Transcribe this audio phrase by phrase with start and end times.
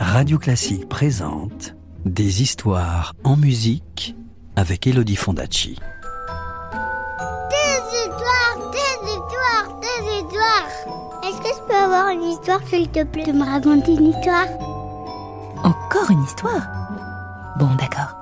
[0.00, 4.16] Radio Classique présente Des histoires en musique
[4.56, 5.78] avec Elodie Fondacci.
[7.50, 10.68] Des histoires, des histoires, des histoires.
[11.24, 14.46] Est-ce que je peux avoir une histoire, s'il te plaît, de me raconter une histoire?
[15.64, 16.66] Encore une histoire?
[17.58, 18.16] Bon, d'accord.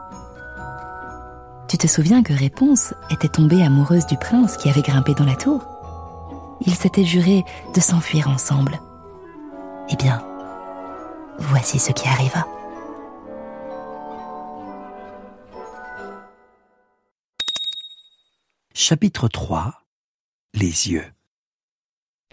[1.69, 5.37] Tu te souviens que Réponse était tombée amoureuse du prince qui avait grimpé dans la
[5.37, 5.63] tour?
[6.61, 7.45] Ils s'étaient jurés
[7.75, 8.81] de s'enfuir ensemble.
[9.91, 10.23] Eh bien,
[11.39, 12.47] voici ce qui arriva.
[18.75, 19.73] Chapitre 3
[20.55, 21.05] Les yeux.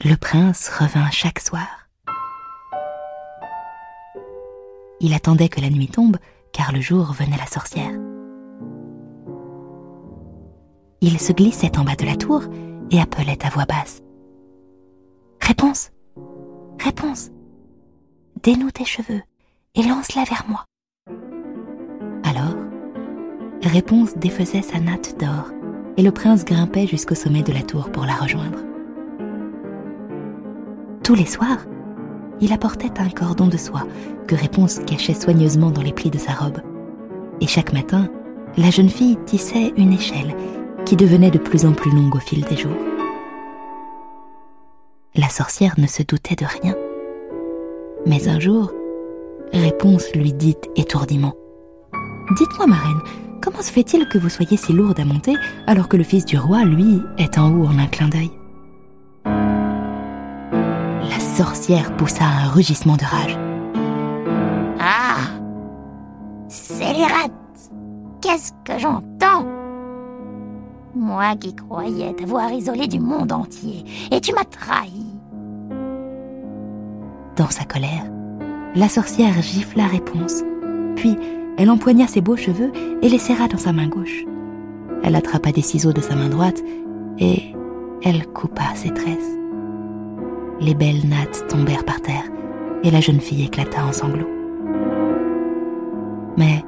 [0.04, 1.90] Le prince revint chaque soir.
[5.00, 6.18] Il attendait que la nuit tombe,
[6.52, 7.92] car le jour venait la sorcière.
[11.02, 12.44] Il se glissait en bas de la tour
[12.92, 14.02] et appelait à voix basse.
[15.42, 15.92] Réponse
[16.80, 17.32] Réponse
[18.44, 19.22] Dénoue tes cheveux
[19.74, 20.66] et lance-la vers moi.
[22.26, 22.58] Alors,
[23.64, 25.52] Réponse défaisait sa natte d'or
[25.96, 28.60] et le prince grimpait jusqu'au sommet de la tour pour la rejoindre.
[31.06, 31.66] Tous les soirs,
[32.42, 33.88] il apportait un cordon de soie
[34.28, 36.60] que Réponse cachait soigneusement dans les plis de sa robe.
[37.40, 38.10] Et chaque matin,
[38.58, 40.36] la jeune fille tissait une échelle
[40.86, 42.76] qui devenait de plus en plus longue au fil des jours.
[45.16, 46.76] La sorcière ne se doutait de rien.
[48.06, 48.72] Mais un jour,
[49.54, 51.34] Réponse lui dit étourdiment.
[52.38, 53.02] Dites-moi, ma reine,
[53.40, 55.36] comment se fait-il que vous soyez si lourde à monter
[55.68, 58.32] alors que le fils du roi, lui, est en haut en un clin d'œil?
[59.26, 63.38] La sorcière poussa un rugissement de rage.
[64.80, 65.18] Ah!
[66.48, 67.32] Scélérate
[68.22, 69.46] Qu'est-ce que j'entends!
[70.96, 75.13] Moi qui croyais t'avoir isolé du monde entier, et tu m'as trahi.
[77.36, 78.06] Dans sa colère,
[78.76, 80.44] la sorcière gifla réponse,
[80.96, 81.18] puis
[81.58, 84.24] elle empoigna ses beaux cheveux et les serra dans sa main gauche.
[85.04, 86.62] Elle attrapa des ciseaux de sa main droite
[87.18, 87.56] et
[88.04, 89.40] elle coupa ses tresses.
[90.62, 92.26] Les belles nattes tombèrent par terre
[92.84, 94.30] et la jeune fille éclata en sanglots.
[96.38, 96.64] Mais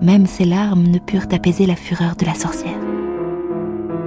[0.00, 2.80] même ses larmes ne purent apaiser la fureur de la sorcière.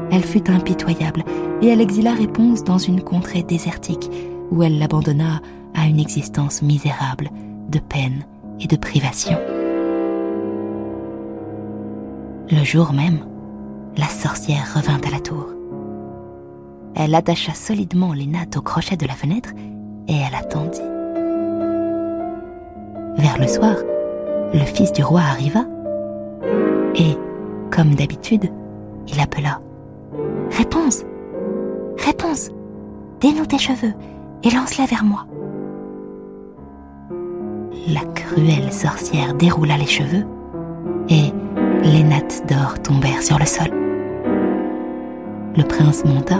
[0.09, 1.23] Elle fut impitoyable
[1.61, 4.09] et elle exila Réponse dans une contrée désertique
[4.49, 5.39] où elle l'abandonna
[5.75, 7.29] à une existence misérable
[7.69, 8.23] de peine
[8.59, 9.37] et de privation.
[12.51, 13.19] Le jour même,
[13.97, 15.47] la sorcière revint à la tour.
[16.95, 19.51] Elle attacha solidement les nattes au crochet de la fenêtre
[20.07, 20.81] et elle attendit.
[23.17, 23.75] Vers le soir,
[24.53, 25.65] le fils du roi arriva
[26.95, 27.17] et,
[27.71, 28.51] comme d'habitude,
[29.07, 29.59] il appela⁇
[30.57, 31.03] Réponse
[31.97, 32.49] Réponse
[33.19, 33.93] Dénoue tes cheveux
[34.43, 35.25] et lance-la vers moi!⁇
[37.87, 40.25] La cruelle sorcière déroula les cheveux
[41.09, 41.33] et
[41.83, 43.67] les nattes d'or tombèrent sur le sol.
[45.57, 46.37] Le prince monta,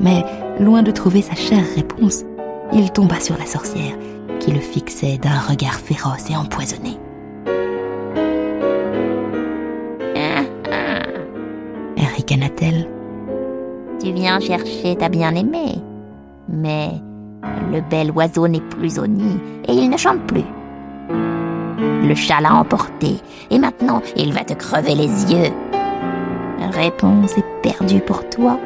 [0.00, 0.24] mais
[0.58, 2.24] loin de trouver sa chère réponse,
[2.72, 3.94] il tomba sur la sorcière
[4.40, 6.98] qui le fixait d'un regard féroce et empoisonné.
[12.16, 12.88] Ricana-t-elle
[14.02, 15.76] Tu viens chercher ta bien-aimée,
[16.48, 16.88] mais
[17.70, 19.38] le bel oiseau n'est plus au nid
[19.68, 20.42] et il ne chante plus.
[21.08, 23.20] Le chat l'a emporté
[23.50, 25.52] et maintenant il va te crever les yeux.
[26.72, 28.58] Réponse est perdue pour toi.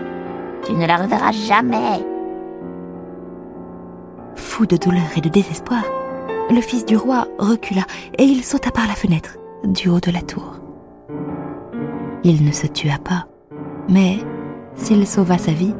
[0.64, 2.04] Tu ne la reverras jamais.
[4.34, 5.82] Fou de douleur et de désespoir,
[6.50, 7.82] le fils du roi recula
[8.18, 10.60] et il sauta par la fenêtre, du haut de la tour.
[12.24, 13.26] Il ne se tua pas,
[13.88, 14.18] mais
[14.74, 15.74] s'il sauva sa vie,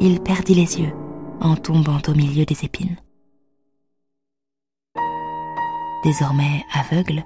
[0.00, 0.92] il perdit les yeux
[1.40, 2.96] en tombant au milieu des épines.
[6.02, 7.24] Désormais aveugle,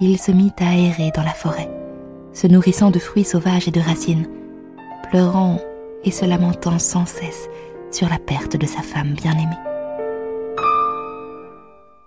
[0.00, 1.68] il se mit à errer dans la forêt,
[2.32, 4.26] se nourrissant de fruits sauvages et de racines,
[5.10, 5.58] pleurant
[6.04, 7.48] et se lamentant sans cesse
[7.90, 9.58] sur la perte de sa femme bien-aimée.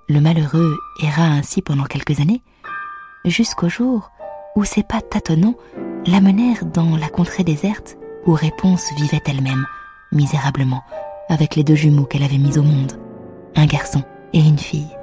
[0.09, 2.41] Le malheureux erra ainsi pendant quelques années,
[3.25, 4.11] jusqu'au jour
[4.55, 5.55] où ses pas tâtonnants
[6.07, 9.65] l'amenèrent dans la contrée déserte où Réponse vivait elle-même,
[10.11, 10.83] misérablement,
[11.29, 12.93] avec les deux jumeaux qu'elle avait mis au monde,
[13.55, 14.95] un garçon et une fille.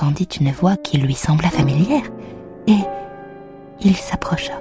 [0.00, 2.04] Entendit une voix qui lui sembla familière
[2.68, 2.78] et
[3.82, 4.52] il s'approcha.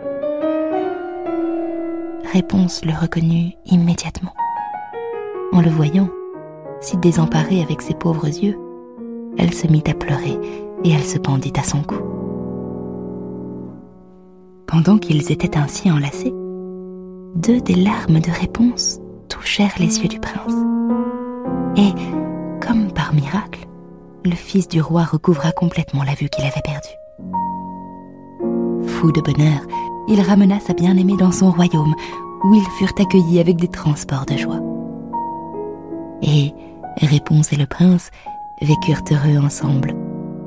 [2.34, 4.34] Réponse le reconnut immédiatement.
[5.54, 6.10] En le voyant,
[6.82, 8.58] si désemparée avec ses pauvres yeux,
[9.38, 10.40] elle se mit à pleurer
[10.84, 12.00] et elle se pendit à son cou.
[14.66, 16.34] Pendant qu'ils étaient ainsi enlacés,
[17.36, 19.00] deux des larmes de réponse
[19.30, 20.56] touchèrent les yeux du prince.
[21.76, 21.94] Et,
[22.60, 23.67] comme par miracle,
[24.30, 26.88] le fils du roi recouvra complètement la vue qu'il avait perdue.
[28.88, 29.62] Fou de bonheur,
[30.08, 31.96] il ramena sa bien-aimée dans son royaume,
[32.44, 34.60] où ils furent accueillis avec des transports de joie.
[36.22, 36.54] Et
[37.02, 38.10] Réponse et le prince
[38.62, 39.94] vécurent heureux ensemble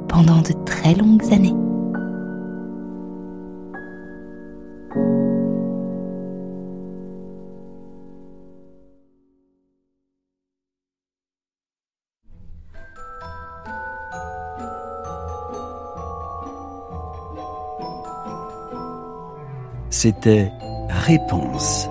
[0.08, 1.54] pendant de très longues années.
[20.02, 20.50] C'était
[20.88, 21.86] Réponse,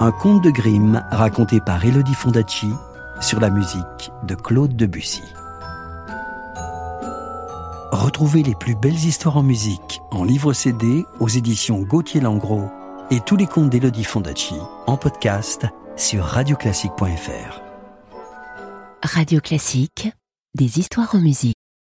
[0.00, 2.70] un conte de Grimm raconté par Elodie Fondacci
[3.20, 5.20] sur la musique de Claude Debussy.
[7.92, 12.70] Retrouvez les plus belles histoires en musique en livre CD aux éditions Gauthier Langros
[13.10, 14.56] et tous les contes d'Elodie Fondacci
[14.86, 17.60] en podcast sur radioclassique.fr.
[19.02, 20.08] Radio Classique,
[20.54, 21.56] des histoires en musique.